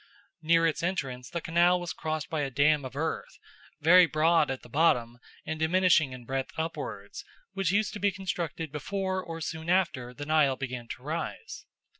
Near 0.41 0.65
its 0.65 0.81
entrance 0.81 1.29
the 1.29 1.41
canal 1.41 1.79
was 1.79 1.93
crossed 1.93 2.27
by 2.31 2.41
a 2.41 2.49
dam 2.49 2.85
of 2.85 2.95
earth, 2.95 3.37
very 3.81 4.07
broad 4.07 4.49
at 4.49 4.63
the 4.63 4.67
bottom 4.67 5.19
and 5.45 5.59
diminishing 5.59 6.11
in 6.11 6.25
breadth 6.25 6.53
upwards, 6.57 7.23
which 7.53 7.69
used 7.71 7.93
to 7.93 7.99
be 7.99 8.09
constructed 8.11 8.71
before 8.71 9.21
or 9.23 9.41
soon 9.41 9.69
after 9.69 10.11
the 10.11 10.25
Nile 10.25 10.55
began 10.55 10.87
to 10.87 11.03
rise. 11.03 11.67